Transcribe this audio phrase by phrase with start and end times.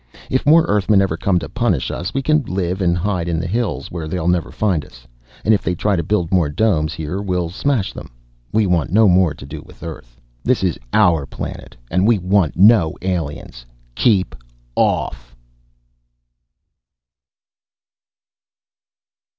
[0.31, 3.45] If more Earthmen ever come to punish us, we can live and hide in the
[3.45, 5.05] hills where they'll never find us.
[5.45, 8.09] And if they try to build more domes here we'll smash them.
[8.51, 10.19] We want no more to do with Earth.
[10.43, 13.63] This is our planet and we want no aliens.
[13.93, 14.33] Keep
[14.75, 15.35] off!